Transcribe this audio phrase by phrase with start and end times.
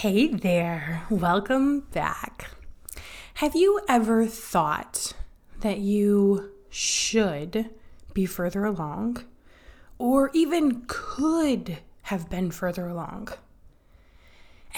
[0.00, 2.48] Hey there, welcome back.
[3.34, 5.12] Have you ever thought
[5.60, 7.68] that you should
[8.14, 9.26] be further along
[9.98, 13.28] or even could have been further along?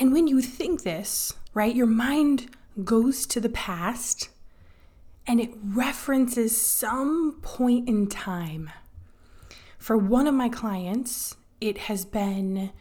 [0.01, 2.51] And when you think this, right, your mind
[2.83, 4.29] goes to the past
[5.25, 8.71] and it references some point in time.
[9.79, 12.73] For one of my clients, it has been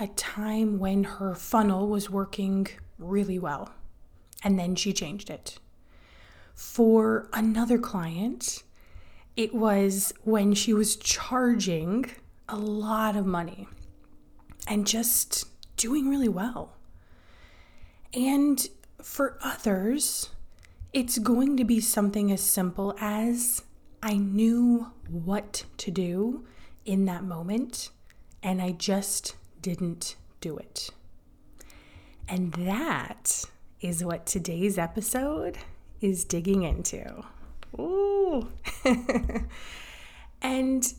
[0.00, 2.66] a time when her funnel was working
[2.98, 3.70] really well,
[4.42, 5.58] and then she changed it.
[6.54, 8.62] For another client,
[9.36, 12.10] it was when she was charging
[12.48, 13.68] a lot of money
[14.66, 16.76] and just doing really well.
[18.14, 18.66] And
[19.02, 20.30] for others,
[20.94, 23.62] it's going to be something as simple as
[24.02, 26.46] I knew what to do
[26.86, 27.90] in that moment
[28.42, 30.90] and I just didn't do it.
[32.28, 33.44] And that
[33.80, 35.58] is what today's episode
[36.00, 37.24] is digging into.
[37.78, 38.48] Ooh.
[40.42, 40.92] and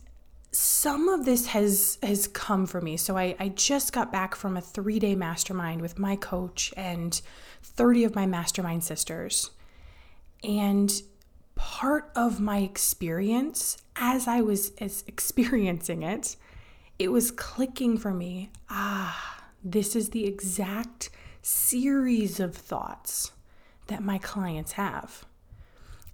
[0.51, 2.97] some of this has has come for me.
[2.97, 7.19] So I, I just got back from a three-day mastermind with my coach and
[7.63, 9.51] 30 of my mastermind sisters.
[10.43, 10.91] And
[11.55, 16.35] part of my experience as I was as experiencing it,
[17.01, 18.51] it was clicking for me.
[18.69, 21.09] Ah, this is the exact
[21.41, 23.31] series of thoughts
[23.87, 25.25] that my clients have.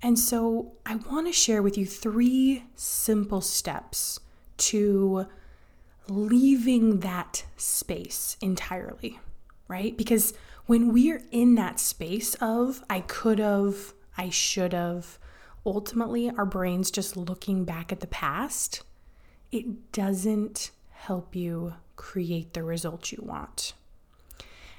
[0.02, 4.22] And so I want to share with you three simple steps
[4.58, 5.28] to
[6.08, 9.20] leaving that space entirely,
[9.68, 9.98] right?
[9.98, 10.34] Because
[10.68, 15.20] when we're in that space of, I could have, I should have,
[15.66, 18.84] ultimately our brain's just looking back at the past,
[19.52, 23.74] it doesn't help you create the results you want.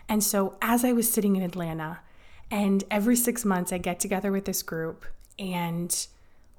[0.09, 2.01] And so, as I was sitting in Atlanta,
[2.51, 5.05] and every six months I get together with this group
[5.39, 6.07] and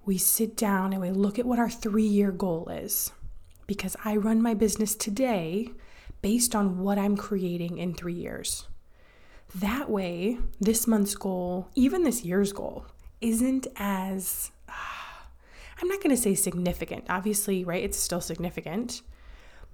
[0.06, 3.12] we sit down and we look at what our three year goal is.
[3.68, 5.70] Because I run my business today
[6.22, 8.68] based on what I'm creating in three years.
[9.56, 12.86] That way, this month's goal, even this year's goal,
[13.22, 14.74] isn't as, uh,
[15.82, 17.06] I'm not to say significant.
[17.10, 17.84] Obviously, right?
[17.84, 19.02] It's still significant,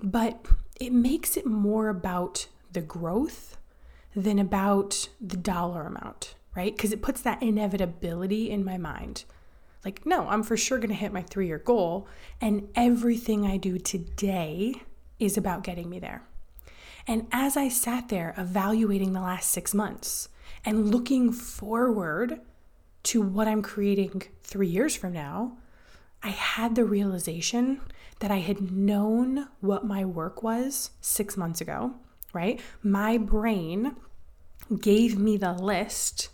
[0.02, 0.46] but
[0.80, 3.58] it makes it more about the growth
[4.16, 6.76] than about the dollar amount, right?
[6.76, 9.26] Because it puts that inevitability in my mind.
[9.84, 12.08] Like, no, I'm for sure going to hit my three year goal,
[12.42, 14.82] and everything I do today
[15.20, 16.24] is about getting me there.
[17.08, 20.30] And as I sat there evaluating the last six months
[20.66, 22.42] and looking forward
[23.04, 25.58] to what I'm creating three years from now,
[26.24, 27.82] I had the realization
[28.20, 31.94] that I had known what my work was six months ago,
[32.34, 32.60] right?
[32.82, 33.96] My brain
[34.80, 36.30] gave me the list.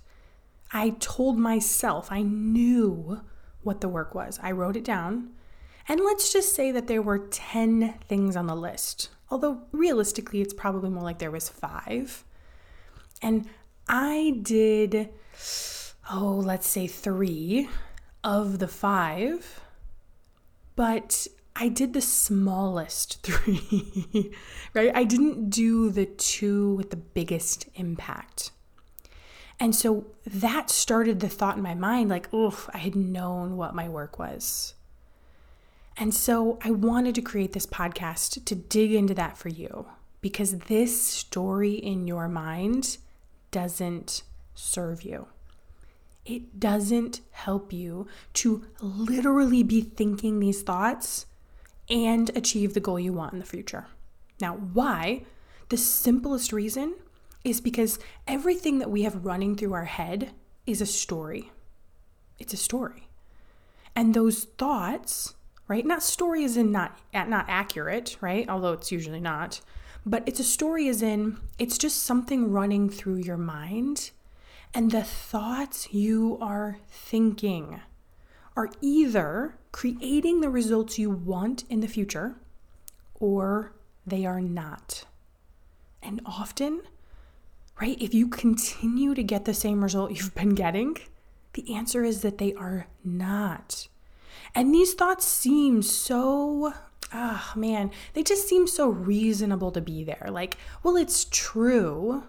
[0.72, 3.22] I told myself I knew
[3.64, 4.40] what the work was.
[4.42, 5.32] I wrote it down.
[5.88, 10.54] And let's just say that there were 10 things on the list although realistically it's
[10.54, 12.24] probably more like there was five.
[13.22, 13.48] And
[13.88, 15.10] I did,
[16.12, 17.70] oh, let's say three
[18.24, 19.62] of the five,
[20.76, 24.32] but I did the smallest three,
[24.74, 24.92] right?
[24.96, 28.52] I didn't do the two with the biggest impact.
[29.60, 33.76] And so that started the thought in my mind like, oof, I had known what
[33.76, 34.74] my work was.
[35.98, 39.86] And so I wanted to create this podcast to dig into that for you
[40.22, 42.98] because this story in your mind
[43.52, 44.24] doesn't
[44.56, 45.28] serve you.
[46.26, 51.26] It doesn't help you to literally be thinking these thoughts
[51.90, 53.88] and achieve the goal you want in the future.
[54.40, 55.24] Now, why?
[55.70, 56.96] The simplest reason
[57.44, 60.32] is because everything that we have running through our head
[60.66, 61.52] is a story.
[62.40, 63.08] It's a story.
[63.96, 65.34] And those thoughts
[65.72, 65.86] right?
[65.86, 68.48] Not story is in not not accurate, right?
[68.50, 69.62] Although it's usually not.
[70.06, 74.12] But it's a story as in it's just something running through your mind
[74.74, 77.80] and the thoughts you are thinking
[78.56, 82.36] are either creating the results you want in the future
[83.16, 83.74] or
[84.06, 85.06] they are not.
[86.02, 86.82] And often,
[87.80, 90.98] right, if you continue to get the same result you've been getting,
[91.54, 93.88] the answer is that they are not.
[94.56, 96.74] And these thoughts seem so,
[97.14, 100.28] ah, oh man, they just seem so reasonable to be there.
[100.30, 102.24] Like, well, it's true.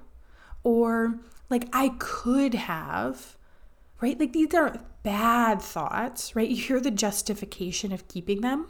[0.65, 1.19] Or,
[1.51, 3.37] like, I could have,
[4.03, 4.19] right?
[4.19, 6.51] Like, these aren't bad thoughts, right?
[6.51, 8.67] You hear the justification of keeping them.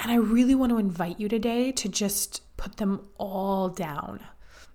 [0.00, 4.20] And I really want to invite you today to just put them all down.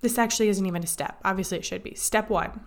[0.02, 1.20] This actually isn't even a step.
[1.26, 1.96] Obviously, it should be.
[1.96, 2.62] Step one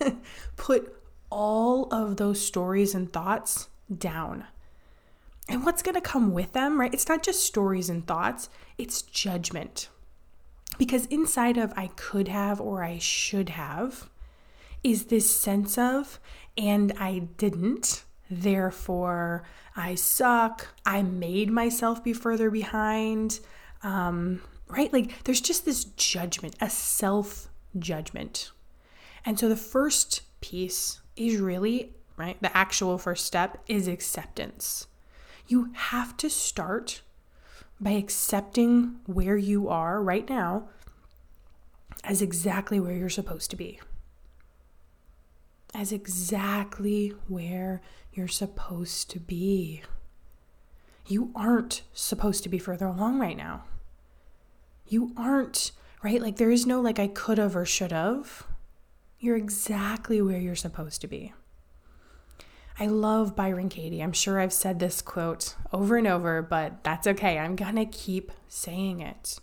[0.56, 0.96] put
[1.30, 4.46] all of those stories and thoughts down.
[5.48, 6.92] And what's going to come with them, right?
[6.92, 8.48] It's not just stories and thoughts,
[8.78, 9.88] it's judgment.
[10.78, 14.08] Because inside of I could have or I should have
[14.82, 16.18] is this sense of,
[16.56, 19.44] and I didn't, therefore
[19.76, 23.40] I suck, I made myself be further behind.
[23.82, 24.92] Um, right?
[24.92, 28.50] Like there's just this judgment, a self judgment.
[29.24, 32.40] And so the first piece is really, right?
[32.42, 34.86] The actual first step is acceptance.
[35.46, 37.02] You have to start
[37.80, 40.68] by accepting where you are right now
[42.04, 43.80] as exactly where you're supposed to be.
[45.74, 47.80] As exactly where
[48.12, 49.82] you're supposed to be.
[51.06, 53.64] You aren't supposed to be further along right now.
[54.86, 55.72] You aren't,
[56.02, 56.20] right?
[56.20, 58.46] Like there is no like I could have or should have.
[59.18, 61.32] You're exactly where you're supposed to be.
[62.78, 64.02] I love Byron Katie.
[64.02, 67.38] I'm sure I've said this quote over and over, but that's okay.
[67.38, 69.38] I'm going to keep saying it.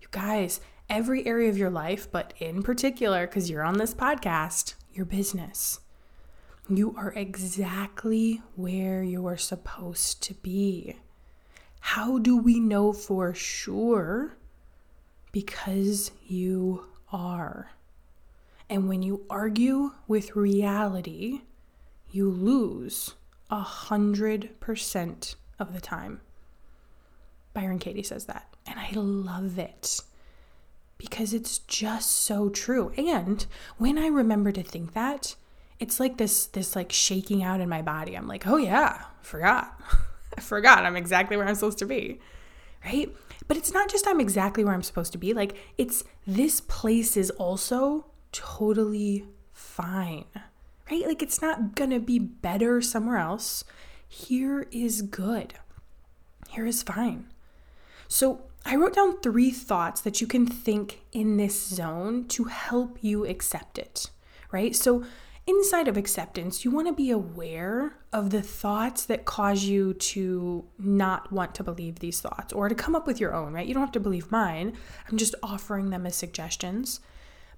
[0.00, 0.60] You guys,
[0.90, 5.80] every area of your life, but in particular, because you're on this podcast, your business,
[6.68, 10.96] you are exactly where you are supposed to be.
[11.80, 14.36] How do we know for sure?
[15.30, 17.70] Because you are.
[18.68, 21.42] And when you argue with reality,
[22.10, 23.14] you lose
[23.50, 26.20] a hundred percent of the time.
[27.52, 28.48] Byron Katie says that.
[28.66, 30.00] And I love it
[30.98, 32.92] because it's just so true.
[32.96, 33.44] And
[33.78, 35.36] when I remember to think that,
[35.78, 38.14] it's like this this like shaking out in my body.
[38.14, 39.78] I'm like, "Oh yeah, forgot.
[40.36, 42.20] I forgot I'm exactly where I'm supposed to be."
[42.84, 43.14] Right?
[43.48, 45.34] But it's not just I'm exactly where I'm supposed to be.
[45.34, 50.24] Like it's this place is also totally fine,
[50.90, 51.06] right?
[51.06, 53.64] Like it's not gonna be better somewhere else.
[54.08, 55.54] Here is good.
[56.48, 57.26] Here is fine.
[58.08, 62.98] So I wrote down three thoughts that you can think in this zone to help
[63.00, 64.10] you accept it,
[64.50, 64.74] right?
[64.74, 65.04] So
[65.46, 70.64] inside of acceptance, you want to be aware of the thoughts that cause you to
[70.80, 73.68] not want to believe these thoughts or to come up with your own, right?
[73.68, 74.72] You don't have to believe mine.
[75.08, 76.98] I'm just offering them as suggestions.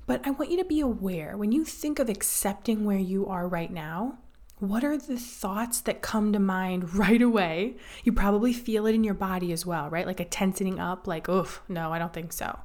[0.05, 3.49] But I want you to be aware when you think of accepting where you are
[3.49, 4.19] right now,
[4.61, 7.77] what are the thoughts that come to mind right away?
[8.05, 10.07] You probably feel it in your body as well, right?
[10.07, 12.59] Like a tensing up, like, oof, no, I don't think so.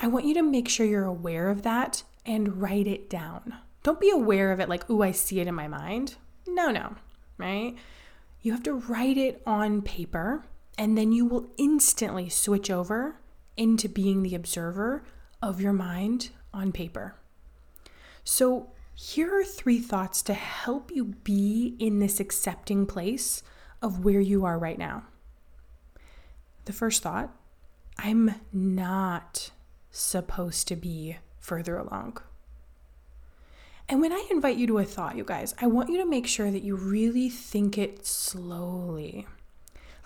[0.00, 3.54] I want you to make sure you're aware of that and write it down.
[3.82, 6.16] Don't be aware of it like, ooh, I see it in my mind.
[6.46, 6.94] No, no,
[7.36, 7.74] right?
[8.42, 10.44] You have to write it on paper
[10.76, 13.16] and then you will instantly switch over
[13.56, 15.02] into being the observer
[15.42, 17.16] of your mind on paper.
[18.22, 18.70] So,
[19.00, 23.44] here are three thoughts to help you be in this accepting place
[23.80, 25.04] of where you are right now.
[26.64, 27.32] The first thought
[27.96, 29.52] I'm not
[29.92, 32.18] supposed to be further along.
[33.88, 36.26] And when I invite you to a thought, you guys, I want you to make
[36.26, 39.28] sure that you really think it slowly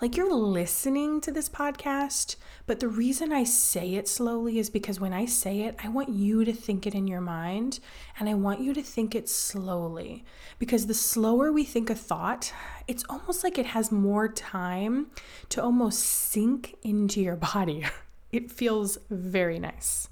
[0.03, 4.99] like you're listening to this podcast, but the reason I say it slowly is because
[4.99, 7.79] when I say it, I want you to think it in your mind
[8.19, 10.25] and I want you to think it slowly.
[10.59, 12.51] Because the slower we think a thought,
[12.85, 15.07] it's almost like it has more time
[15.47, 17.85] to almost sink into your body.
[18.33, 20.09] It feels very nice.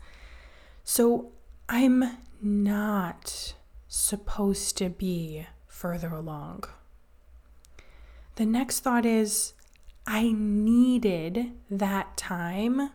[0.85, 1.31] So
[1.67, 3.55] I'm not
[3.89, 6.63] supposed to be further along.
[8.35, 9.53] The next thought is
[10.05, 12.91] I needed that time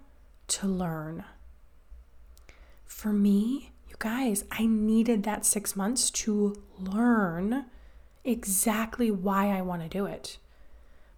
[0.48, 1.24] to learn.
[2.84, 7.66] For me, you guys, I needed that six months to learn
[8.24, 10.38] exactly why I want to do it.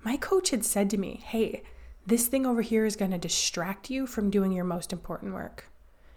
[0.03, 1.63] My coach had said to me, Hey,
[2.07, 5.71] this thing over here is going to distract you from doing your most important work.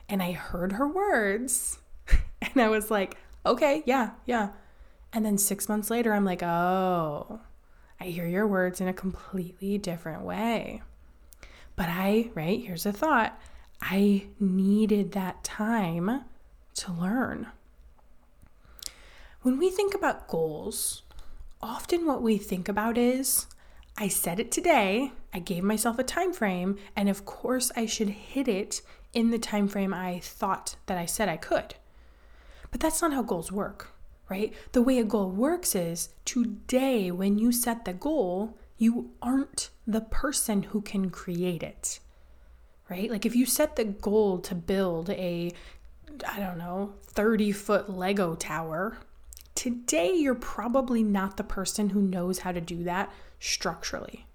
[0.07, 1.79] And I heard her words
[2.41, 4.49] and I was like, Okay, yeah, yeah.
[5.13, 7.39] And then six months later, I'm like, Oh,
[8.01, 10.81] I hear your words in a completely different way.
[11.75, 13.39] But I, right, here's a thought
[13.79, 16.23] I needed that time
[16.77, 17.47] to learn.
[19.43, 21.03] When we think about goals,
[21.61, 23.45] often what we think about is
[23.95, 28.09] I said it today, I gave myself a time frame, and of course I should
[28.09, 28.81] hit it
[29.13, 31.75] in the time frame I thought that I said I could.
[32.71, 33.90] But that's not how goals work,
[34.31, 34.53] right?
[34.71, 39.99] The way a goal works is today when you set the goal, you aren't the
[39.99, 41.99] person who can create it.
[42.89, 43.11] Right?
[43.11, 45.51] Like if you set the goal to build a
[46.27, 48.97] I don't know, 30 foot Lego tower,
[49.55, 54.25] today you're probably not the person who knows how to do that structurally.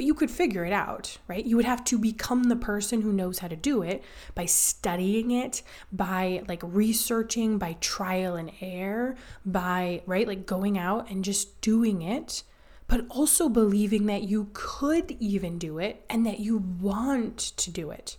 [0.00, 1.44] But you could figure it out, right?
[1.44, 4.02] You would have to become the person who knows how to do it
[4.34, 5.60] by studying it,
[5.92, 12.00] by like researching, by trial and error, by, right, like going out and just doing
[12.00, 12.44] it,
[12.86, 17.90] but also believing that you could even do it and that you want to do
[17.90, 18.16] it.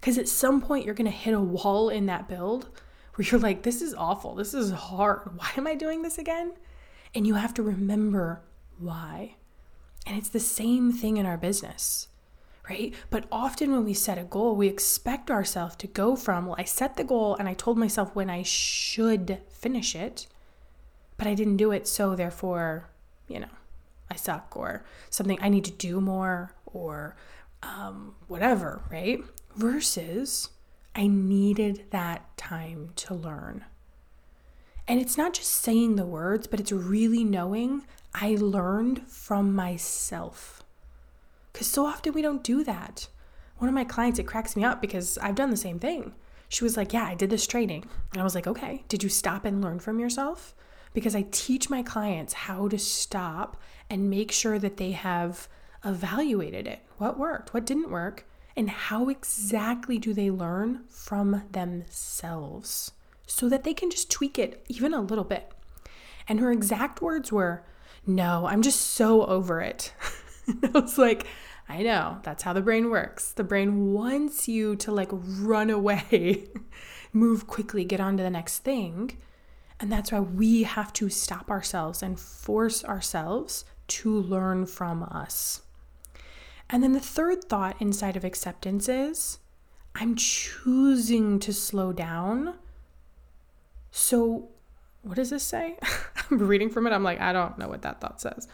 [0.00, 2.70] Because at some point, you're going to hit a wall in that build
[3.16, 4.34] where you're like, this is awful.
[4.34, 5.36] This is hard.
[5.36, 6.54] Why am I doing this again?
[7.14, 8.40] And you have to remember
[8.78, 9.34] why.
[10.08, 12.08] And it's the same thing in our business,
[12.66, 12.94] right?
[13.10, 16.64] But often when we set a goal, we expect ourselves to go from, well, I
[16.64, 20.26] set the goal and I told myself when I should finish it,
[21.18, 21.86] but I didn't do it.
[21.86, 22.88] So therefore,
[23.28, 23.50] you know,
[24.10, 27.14] I suck or something I need to do more or
[27.62, 29.20] um, whatever, right?
[29.56, 30.48] Versus,
[30.94, 33.66] I needed that time to learn.
[34.88, 40.62] And it's not just saying the words, but it's really knowing I learned from myself.
[41.52, 43.08] Because so often we don't do that.
[43.58, 46.14] One of my clients, it cracks me up because I've done the same thing.
[46.48, 47.84] She was like, Yeah, I did this training.
[48.12, 50.54] And I was like, Okay, did you stop and learn from yourself?
[50.94, 55.48] Because I teach my clients how to stop and make sure that they have
[55.84, 56.80] evaluated it.
[56.96, 57.52] What worked?
[57.52, 58.24] What didn't work?
[58.56, 62.92] And how exactly do they learn from themselves
[63.28, 65.52] so that they can just tweak it even a little bit?
[66.26, 67.64] And her exact words were,
[68.06, 69.92] no, I'm just so over it.
[70.74, 71.26] I was like,
[71.68, 73.32] I know, that's how the brain works.
[73.32, 76.48] The brain wants you to like run away,
[77.12, 79.18] move quickly, get on to the next thing.
[79.78, 85.62] And that's why we have to stop ourselves and force ourselves to learn from us.
[86.70, 89.38] And then the third thought inside of acceptance is
[89.94, 92.54] I'm choosing to slow down.
[93.90, 94.48] So
[95.02, 95.76] what does this say?
[96.30, 96.92] I'm reading from it.
[96.92, 98.48] I'm like, I don't know what that thought says.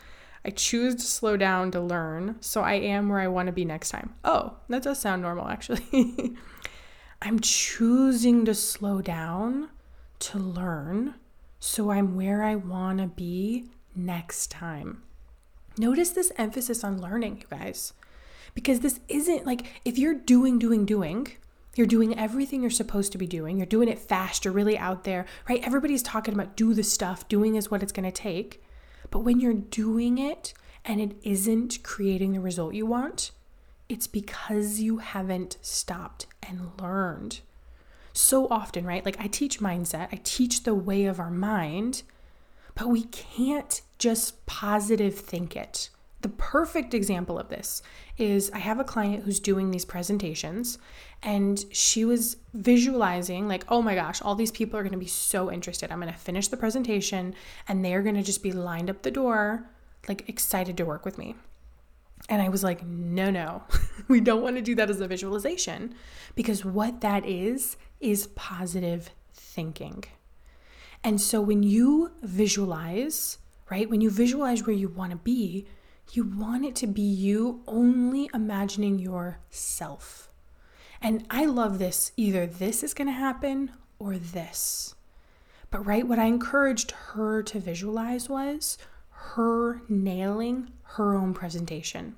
[0.45, 3.65] I choose to slow down to learn, so I am where I want to be
[3.65, 4.15] next time.
[4.25, 6.37] Oh, that does sound normal, actually.
[7.23, 9.71] I'm choosing to slow down
[10.21, 11.15] to learn,
[11.61, 15.03] so I'm where I want to be next time.
[15.79, 17.95] Notice this emphasis on learning, you guys,
[18.55, 21.29] because this isn't like if you're doing, doing, doing,
[21.77, 23.57] you're doing everything you're supposed to be doing.
[23.57, 24.45] You're doing it fast.
[24.45, 25.65] You're really out there, right?
[25.65, 27.29] Everybody's talking about do the stuff.
[27.29, 28.63] Doing is what it's going to take.
[29.11, 30.55] But when you're doing it
[30.85, 33.31] and it isn't creating the result you want,
[33.89, 37.41] it's because you haven't stopped and learned.
[38.13, 39.05] So often, right?
[39.05, 42.03] Like I teach mindset, I teach the way of our mind,
[42.75, 45.91] but we can't just positive think it.
[46.25, 47.83] The perfect example of this
[48.17, 50.79] is I have a client who's doing these presentations
[51.23, 55.05] and she was visualizing, like, oh my gosh, all these people are going to be
[55.05, 55.93] so interested.
[55.93, 57.35] I'm going to finish the presentation
[57.69, 59.69] and they're going to just be lined up the door,
[60.09, 61.35] like, excited to work with me.
[62.31, 63.65] And I was like, no, no,
[64.09, 65.95] we don't want to do that as a visualization
[66.35, 70.05] because what that is, is positive thinking.
[71.03, 73.37] And so when you visualize,
[73.71, 75.67] right, when you visualize where you want to be,
[76.13, 80.31] you want it to be you only imagining yourself.
[81.01, 82.13] And I love this.
[82.17, 84.95] Either this is going to happen or this.
[85.71, 88.79] But, right, what I encouraged her to visualize was
[89.11, 92.15] her nailing her own presentation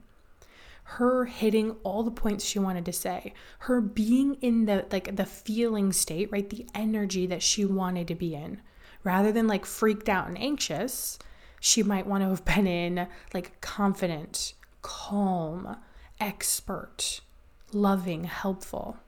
[0.88, 5.26] her hitting all the points she wanted to say her being in the like the
[5.26, 8.60] feeling state right the energy that she wanted to be in
[9.02, 11.18] rather than like freaked out and anxious
[11.66, 15.76] she might want to have been in like confident, calm,
[16.20, 17.20] expert,
[17.72, 18.98] loving, helpful,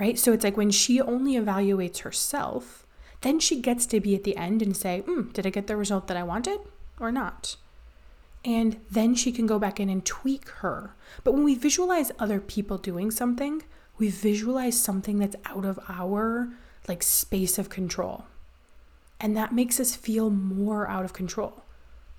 [0.00, 0.18] right?
[0.18, 2.84] So it's like when she only evaluates herself,
[3.20, 5.76] then she gets to be at the end and say, mm, Did I get the
[5.76, 6.58] result that I wanted
[6.98, 7.54] or not?
[8.44, 10.96] And then she can go back in and tweak her.
[11.22, 13.62] But when we visualize other people doing something,
[13.98, 16.48] we visualize something that's out of our
[16.88, 18.24] like space of control.
[19.20, 21.63] And that makes us feel more out of control.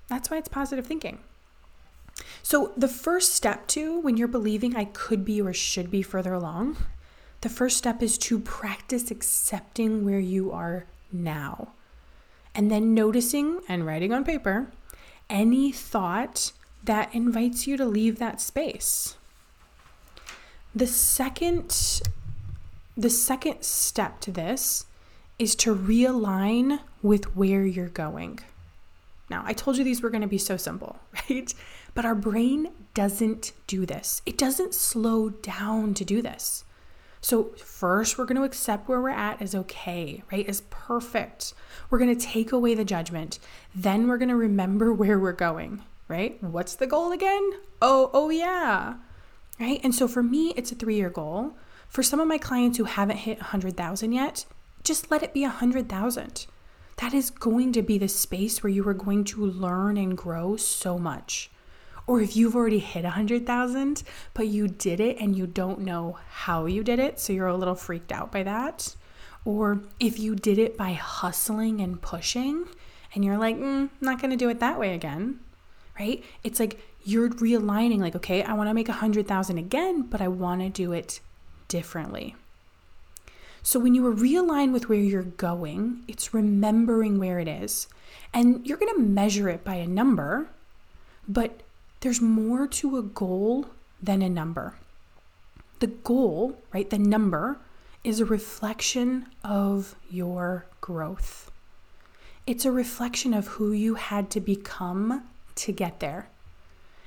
[0.08, 1.18] That's why it's positive thinking.
[2.42, 6.32] So, the first step to when you're believing I could be or should be further
[6.32, 6.76] along,
[7.42, 11.72] the first step is to practice accepting where you are now.
[12.54, 14.70] And then noticing and writing on paper
[15.28, 16.52] any thought
[16.84, 19.16] that invites you to leave that space.
[20.74, 22.00] The second
[22.98, 24.86] the second step to this
[25.38, 28.40] is to realign with where you're going.
[29.28, 30.98] Now, I told you these were going to be so simple,
[31.30, 31.52] right?
[31.94, 34.22] But our brain doesn't do this.
[34.26, 36.64] It doesn't slow down to do this.
[37.20, 40.46] So, first, we're going to accept where we're at as okay, right?
[40.46, 41.54] As perfect.
[41.90, 43.38] We're going to take away the judgment.
[43.74, 46.40] Then we're going to remember where we're going, right?
[46.42, 47.50] What's the goal again?
[47.82, 48.94] Oh, oh, yeah,
[49.58, 49.80] right?
[49.82, 51.56] And so for me, it's a three year goal.
[51.88, 54.44] For some of my clients who haven't hit 100,000 yet,
[54.84, 56.46] just let it be 100,000.
[56.96, 60.56] That is going to be the space where you are going to learn and grow
[60.56, 61.50] so much.
[62.06, 66.66] Or if you've already hit 100,000, but you did it and you don't know how
[66.66, 68.94] you did it, so you're a little freaked out by that.
[69.44, 72.66] Or if you did it by hustling and pushing
[73.14, 75.40] and you're like, mm, not to do it that way again,
[75.98, 76.22] right?
[76.44, 80.60] It's like you're realigning, like, okay, I want to make 100,000 again, but I want
[80.62, 81.20] to do it
[81.68, 82.34] differently.
[83.66, 87.88] So when you realign with where you're going, it's remembering where it is.
[88.32, 90.46] And you're going to measure it by a number,
[91.26, 91.64] but
[91.98, 93.66] there's more to a goal
[94.00, 94.76] than a number.
[95.80, 97.58] The goal, right, the number,
[98.04, 101.50] is a reflection of your growth.
[102.46, 105.24] It's a reflection of who you had to become
[105.56, 106.28] to get there.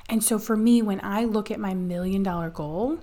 [0.09, 2.99] And so for me, when I look at my million dollar goal,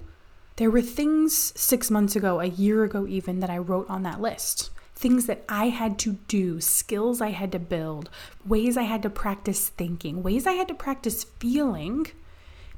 [0.57, 4.21] there were things six months ago, a year ago, even, that I wrote on that
[4.21, 4.71] list.
[4.95, 8.09] Things that I had to do, skills I had to build,
[8.47, 12.07] ways I had to practice thinking, ways I had to practice feeling,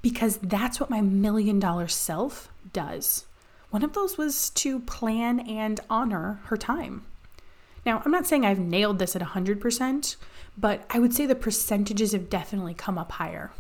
[0.03, 3.27] because that's what my million dollar self does.
[3.71, 7.05] One of those was to plan and honor her time.
[7.87, 10.17] Now, I'm not saying I've nailed this at 100%,
[10.57, 13.53] but I would say the percentages have definitely come up higher.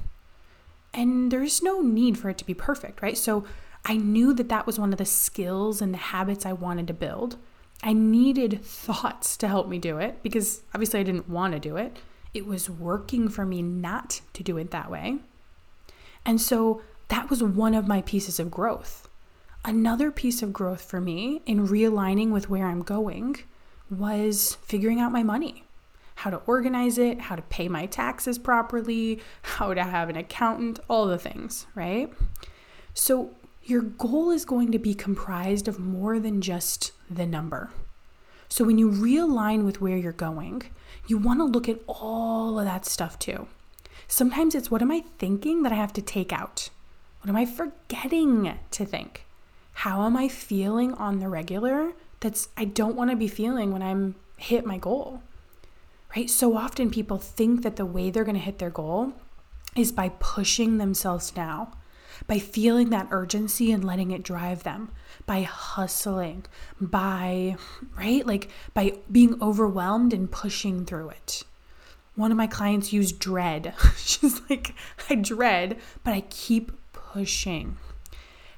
[0.92, 3.16] And there's no need for it to be perfect, right?
[3.16, 3.44] So
[3.84, 6.94] I knew that that was one of the skills and the habits I wanted to
[6.94, 7.36] build.
[7.82, 11.76] I needed thoughts to help me do it because obviously I didn't want to do
[11.76, 11.96] it.
[12.34, 15.18] It was working for me not to do it that way.
[16.24, 19.08] And so that was one of my pieces of growth.
[19.64, 23.36] Another piece of growth for me in realigning with where I'm going
[23.90, 25.64] was figuring out my money
[26.18, 30.80] how to organize it, how to pay my taxes properly, how to have an accountant,
[30.88, 32.12] all the things, right?
[32.92, 33.30] So,
[33.68, 37.70] your goal is going to be comprised of more than just the number.
[38.48, 40.62] So when you realign with where you're going,
[41.06, 43.46] you want to look at all of that stuff too.
[44.06, 46.70] Sometimes it's what am I thinking that I have to take out?
[47.20, 49.26] What am I forgetting to think?
[49.74, 53.82] How am I feeling on the regular that's I don't want to be feeling when
[53.82, 55.22] I'm hit my goal?
[56.16, 56.30] Right?
[56.30, 59.12] So often people think that the way they're going to hit their goal
[59.76, 61.72] is by pushing themselves now
[62.26, 64.90] by feeling that urgency and letting it drive them,
[65.26, 66.44] by hustling,
[66.80, 67.56] by,
[67.96, 68.26] right?
[68.26, 71.44] Like by being overwhelmed and pushing through it.
[72.14, 73.74] One of my clients used dread.
[73.96, 74.74] She's like,
[75.08, 77.76] I dread, but I keep pushing.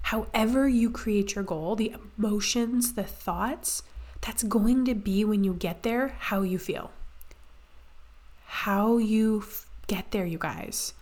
[0.03, 3.83] However, you create your goal, the emotions, the thoughts,
[4.21, 6.91] that's going to be when you get there how you feel.
[8.47, 10.95] How you f- get there, you guys,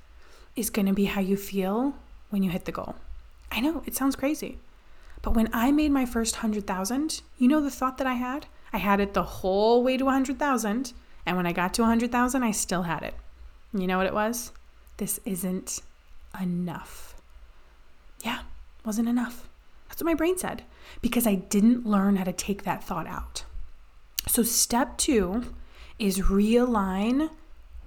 [0.56, 1.94] is going to be how you feel
[2.30, 2.96] when you hit the goal.
[3.50, 4.58] I know it sounds crazy.
[5.22, 8.46] But when I made my first 100,000, you know the thought that I had?
[8.72, 10.92] I had it the whole way to 100,000,
[11.26, 13.14] and when I got to 100,000, I still had it.
[13.72, 14.52] You know what it was?
[14.98, 15.80] This isn't
[16.40, 17.14] enough.
[18.24, 18.40] Yeah,
[18.84, 19.48] wasn't enough.
[19.88, 20.62] That's what my brain said
[21.00, 23.44] because I didn't learn how to take that thought out.
[24.26, 25.54] So, step two
[25.98, 27.30] is realign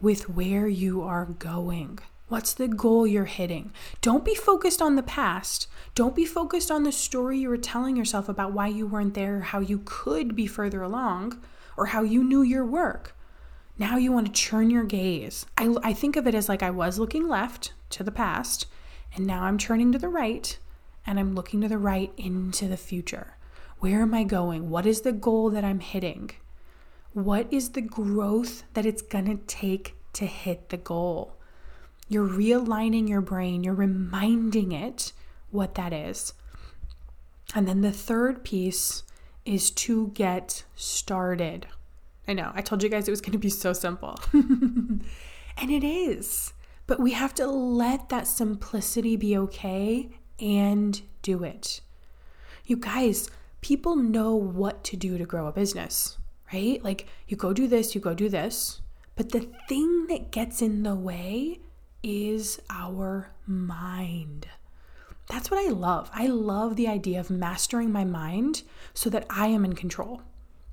[0.01, 1.99] with where you are going.
[2.31, 3.73] What's the goal you're hitting?
[3.99, 5.67] Don't be focused on the past.
[5.95, 9.41] Don't be focused on the story you were telling yourself about why you weren't there,
[9.41, 11.41] how you could be further along,
[11.75, 13.17] or how you knew your work.
[13.77, 15.45] Now you want to turn your gaze.
[15.57, 18.65] I, I think of it as like I was looking left to the past,
[19.13, 20.57] and now I'm turning to the right,
[21.05, 23.35] and I'm looking to the right into the future.
[23.79, 24.69] Where am I going?
[24.69, 26.31] What is the goal that I'm hitting?
[27.11, 31.35] What is the growth that it's going to take to hit the goal?
[32.11, 35.13] You're realigning your brain, you're reminding it
[35.49, 36.33] what that is.
[37.55, 39.03] And then the third piece
[39.45, 41.67] is to get started.
[42.27, 44.19] I know, I told you guys it was going to be so simple.
[44.33, 45.01] and
[45.57, 46.51] it is.
[46.85, 51.79] But we have to let that simplicity be okay and do it.
[52.65, 53.29] You guys,
[53.61, 56.17] people know what to do to grow a business,
[56.51, 56.83] right?
[56.83, 58.81] Like you go do this, you go do this.
[59.15, 61.61] But the thing that gets in the way
[62.03, 64.47] is our mind.
[65.29, 66.09] That's what I love.
[66.13, 70.21] I love the idea of mastering my mind so that I am in control.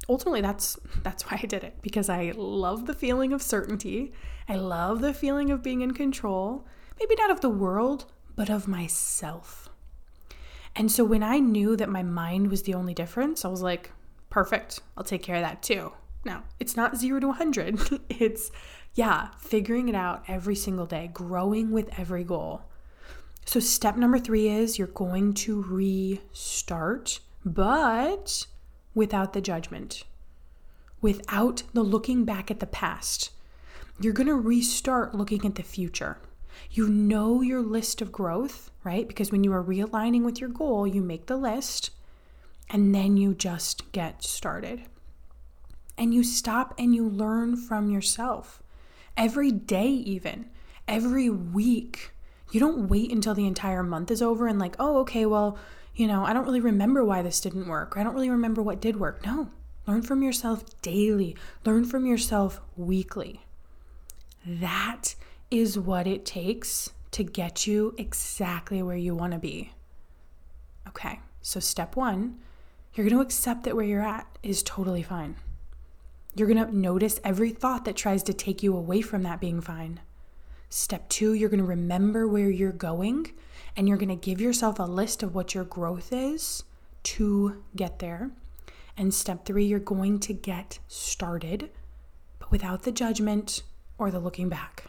[0.09, 4.12] Ultimately that's that's why I did it because I love the feeling of certainty.
[4.49, 6.67] I love the feeling of being in control,
[6.99, 9.69] maybe not of the world, but of myself.
[10.75, 13.93] And so when I knew that my mind was the only difference, I was like,
[14.31, 15.93] perfect, I'll take care of that too.
[16.29, 18.01] Now, it's not zero to 100.
[18.11, 18.51] it's,
[18.95, 22.64] yeah, figuring it out every single day, growing with every goal.
[23.47, 28.47] So, step number three is you're going to restart, but
[28.95, 30.05] without the judgment,
[31.01, 33.31] without the looking back at the past.
[33.99, 36.19] You're going to restart looking at the future.
[36.71, 39.09] You know your list of growth, right?
[39.09, 41.91] Because when you are realigning with your goal, you make the list
[42.69, 44.83] and then you just get started.
[45.99, 48.63] And you stop and you learn from yourself
[49.17, 50.47] every day, even
[50.87, 52.13] every week.
[52.53, 55.59] You don't wait until the entire month is over and, like, oh, okay, well,
[55.95, 57.97] you know, I don't really remember why this didn't work.
[57.97, 59.27] Or I don't really remember what did work.
[59.27, 59.51] No,
[59.87, 63.45] learn from yourself daily, learn from yourself weekly.
[64.47, 65.17] That
[65.51, 69.73] is what it takes to get you exactly where you want to be.
[70.87, 72.39] Okay, so step one,
[72.95, 75.37] you're going to accept that where you're at is totally fine.
[76.35, 79.61] You're going to notice every thought that tries to take you away from that being
[79.61, 80.01] fine.
[80.71, 83.33] Step two, you're going to remember where you're going
[83.77, 86.62] and you're going to give yourself a list of what your growth is
[87.05, 88.31] to get there.
[88.97, 91.71] And step three, you're going to get started,
[92.38, 93.62] but without the judgment
[93.97, 94.85] or the looking back.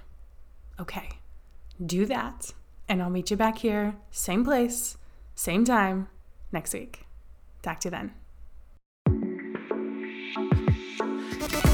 [0.80, 1.10] Okay,
[1.86, 2.54] do that,
[2.88, 4.97] and I'll meet you back here, same place,
[5.36, 6.08] same time,
[6.52, 7.06] next week.
[7.62, 8.18] Talk to you then.